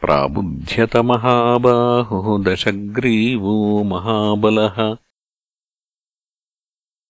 [0.00, 4.96] प्राबुध्यतमहाबाहुः दशग्रीवो महाबलः।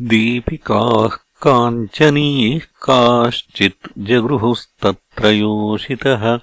[0.00, 6.40] दीपिकाः काञ्चनीः काश्चित् जगृहुस्तत्र योषितः।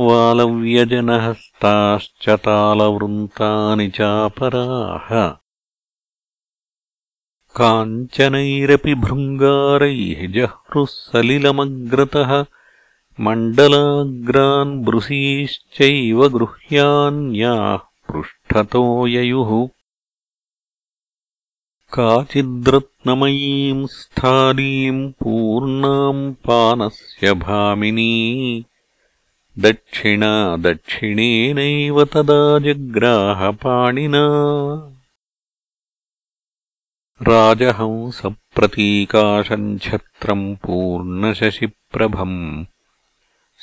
[0.00, 5.36] वालव्यजनहस्ताश्च तालवृन्तानि चापराः।
[7.56, 12.46] काञ्चनैरपि भृङ्गारैः जह्रुः सलिलमग्रतः
[13.20, 19.68] मण्डलाग्रान् ब्रुसीश्चैव गृह्यान्याः पृष्ठतो ययुः।
[21.92, 28.64] काचिद्रत्नमयीम् स्थालीम् पूर्णाम् पानस्य भामिनी।
[29.58, 34.26] दक्षिणा दक्षिणेनैव तदा जग्राहपाणिना।
[37.22, 42.64] राजहंसप्रतीकाशम् छत्रम् पूर्णशशिप्रभम्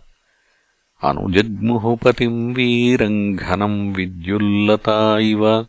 [1.03, 5.67] अनुजग्मुहुपतिम् वीरम् घनम् विद्युल्लता इव।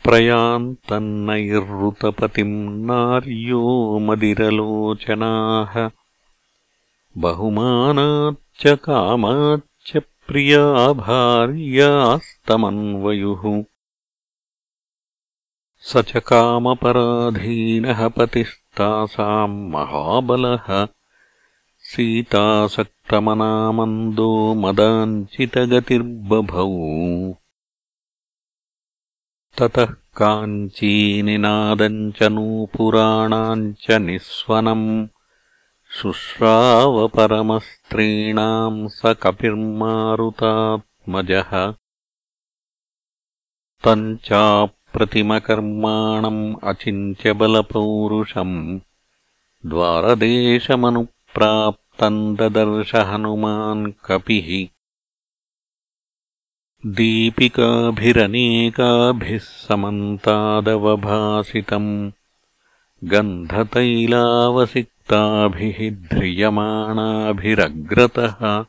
[0.04, 5.90] प्रयान्तन्नैरृतपतिम् नार्यो मदिरलोचनाः
[7.18, 13.64] बहुमानाच्च कामाच्च प्रिया भार्यास्तमन्वयुः
[15.80, 20.88] स च कामपराधीनः पतिस्तासाम् महाबलः।
[21.80, 26.70] सीतासक्तमनामन्दो मदाञ्चितगतिर्बभौ।
[29.58, 35.08] ततः काञ्चीनिनादम् च नूपुराणाम् च निःस्वनम्
[35.94, 41.74] शुश्रावपरमस्त्रीणाम् स कपिर्मारुतात्मजः।
[43.84, 48.80] तम् चाप्राहरन्तीम् प्रतिमकर्माणम् अचिन्त्यबलपौरुषम्
[49.66, 54.68] द्वारदेशमनुप्राप्तम् ददर्श हनुमान् कपिः।
[56.86, 62.12] दीपिकाभिरनेकाभिः समन्तादवभासितम्
[65.12, 68.66] गन्धतैलावसिक्ताभिः ध्रियमाणाभिरग्रतः।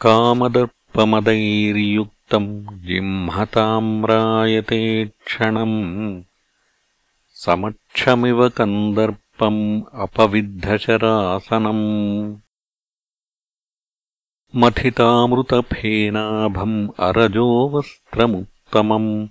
[0.00, 6.22] कामदर्पमदैर्युक्तम् जिह्मताम्रायते क्षणम्
[7.28, 12.36] समक्षमिव कन्दर्पम् अपविद्धशरासनम्।
[14.56, 19.28] मथितामृतफेनाभम् अरजोवस्त्रमुत्तमम्।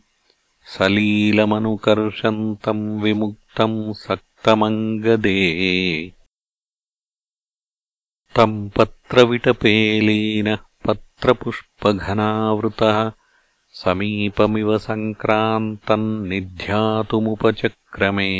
[0.66, 3.94] सलीलमनुकर्षन्तम् विमुक्तम्
[4.44, 5.40] सक्तमङ्गदे
[8.36, 10.48] तम् पत्रविटपेलेन
[10.86, 12.98] पत्रपुष्पघनावृतः
[13.82, 18.32] समीपमिव सङ्क्रान्तम् निध्यातुमुपचक्रमे।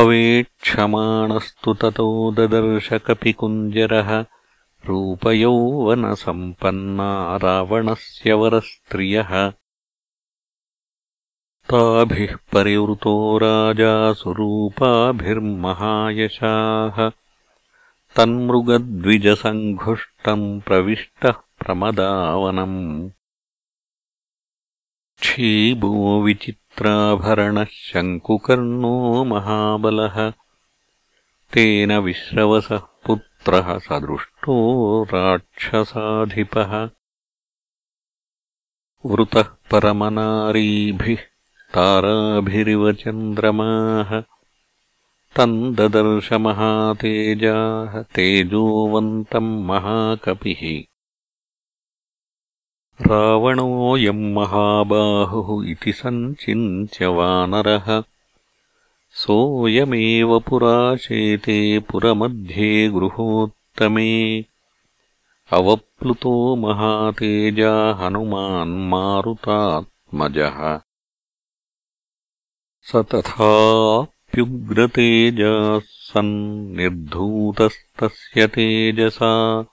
[0.00, 4.10] अवेक्षमाणस्तु ततो ददर्शकपिकुञ्जरः
[4.88, 7.10] रूपयौवनसम्पन्ना
[7.44, 9.32] रावणस्य वरस्त्रियः
[11.70, 17.10] ताभिः परिवृतो राजा सुरूपाभिर्महायशाः
[18.16, 23.10] तन्मृगद्विजसङ्घुष्टम् प्रविष्टः प्रमदावनम्।
[25.20, 30.32] क्षीबो विचित्राभरणः शङ्कुकर्णो महाबलः।
[31.52, 36.90] तेन विश्रवसः पुत्रः सदृष्टो राक्षसाधिपः।
[39.06, 41.35] वृतः परमनारीभिः
[41.76, 44.10] ताराभिरिव चन्द्रमाः
[45.36, 46.36] तम् ददर्शमहातेजाः
[48.16, 50.62] तेजोवन्तम् महाकपिः
[53.10, 57.90] रावणोऽयम् महाबाहुः इति सञ्चिन्त्य वानरः
[59.24, 61.58] सोऽयमेव पुराशेते
[61.90, 64.14] पुरमध्ये गृहोत्तमे
[65.60, 66.34] अवप्लुतो
[66.64, 70.58] महातेजा हनुमान्मारुतात्मजः
[72.86, 79.64] स तथाप्युग्रतेजाः सन्निर्धूतस्तस्य तेजसा।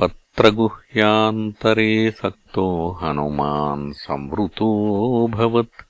[0.00, 5.86] पत्रगुह्यान्तरे सक्तो हनुमान् संवृतोऽभवत्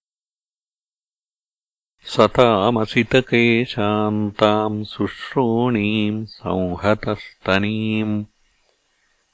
[2.05, 8.25] सतामसितकेशान्ताम् शुश्रोणीम् संहतस्तनीम्।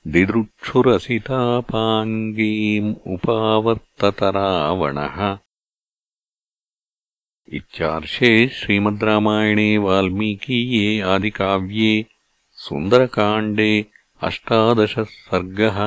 [0.06, 5.38] दिदृक्षुरसितापाङ्गीम् उपावर्तत रावणः
[7.54, 11.92] इत्यार्षे श्रीमद् रामायणे वाल्मीकीये आदिकाव्ये
[12.62, 13.70] सुन्दरकाण्डे
[14.28, 15.78] अष्टादशः सर्गः